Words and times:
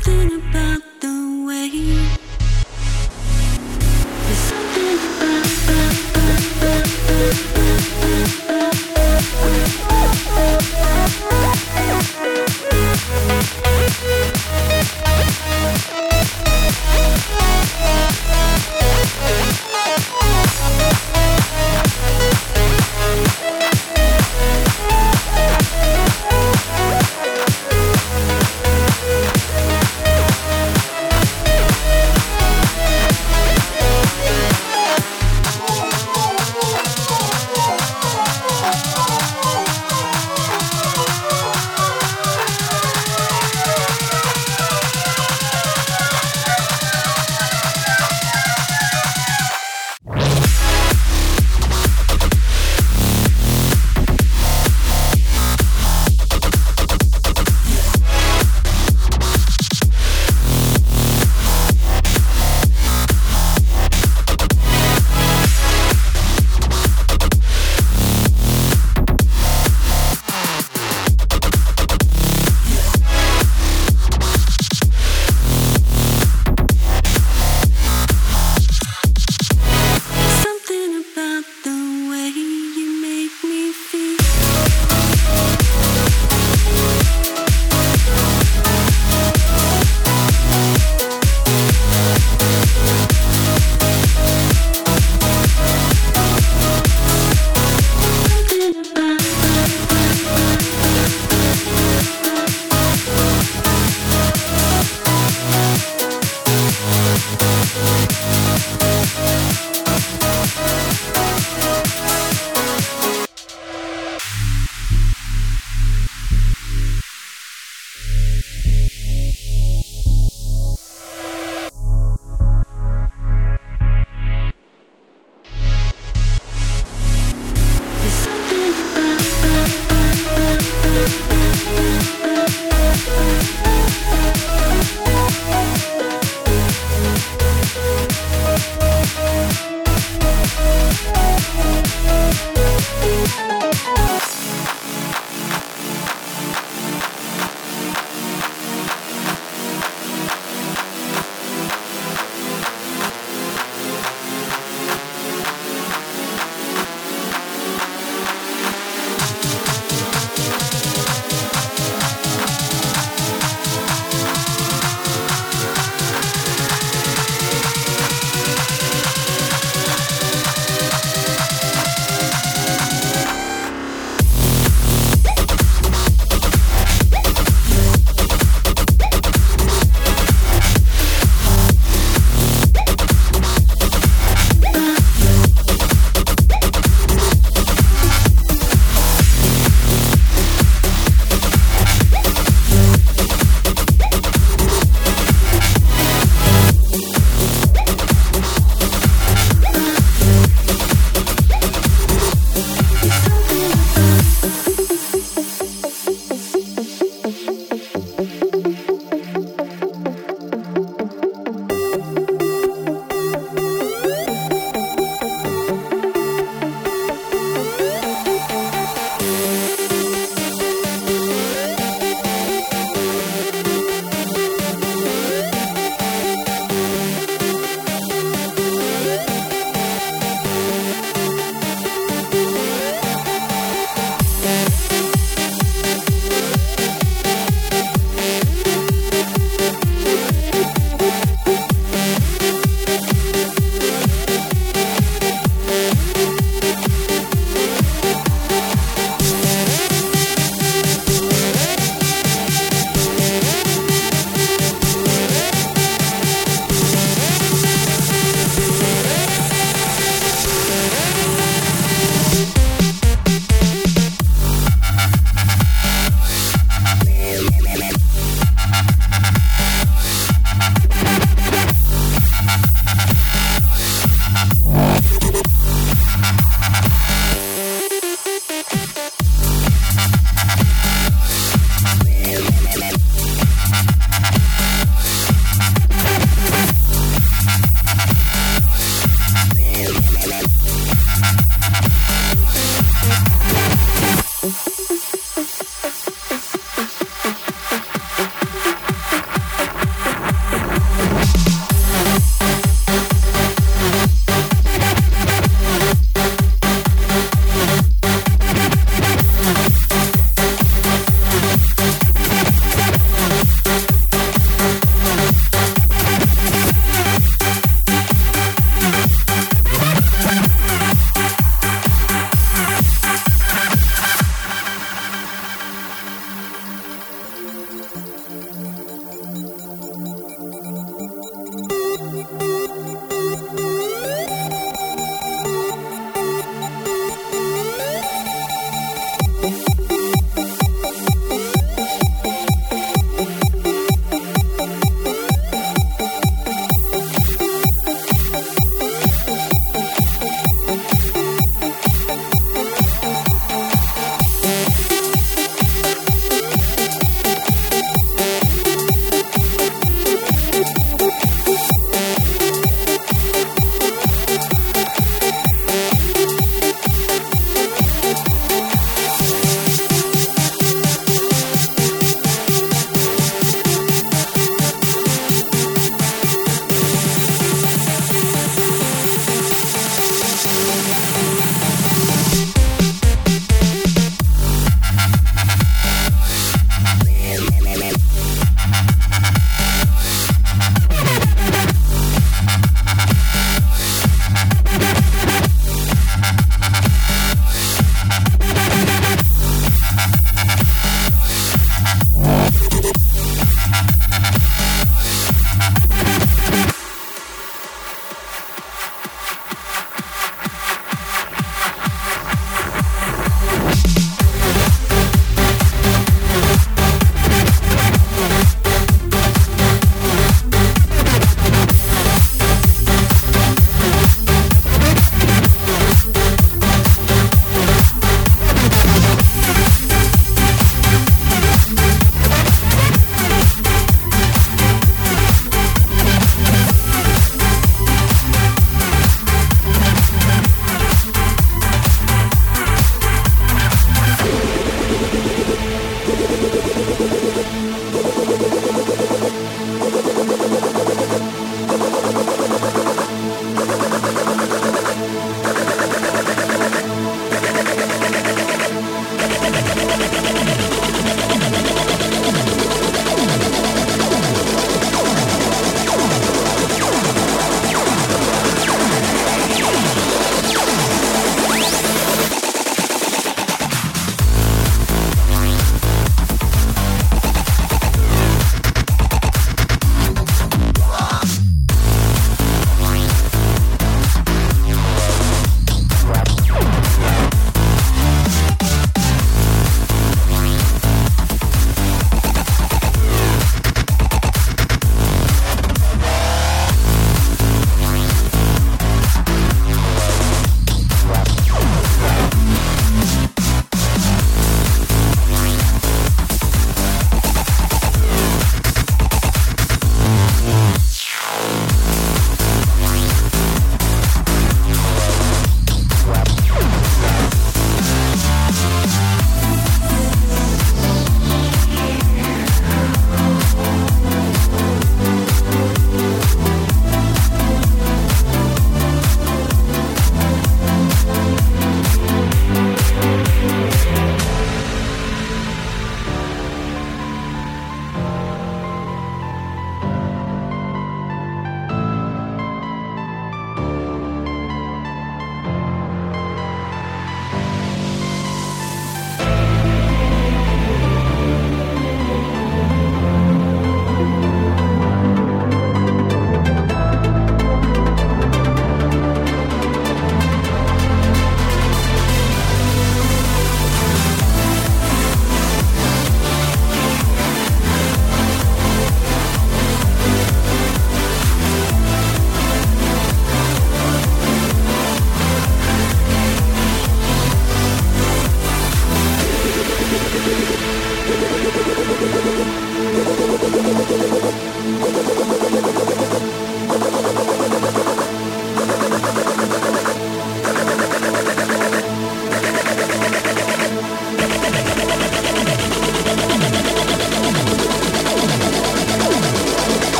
something 0.00 0.40
about 0.40 0.91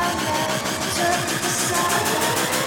silence, 0.00 0.96
turn 0.96 1.28
the 1.42 1.48
silence. 1.48 2.59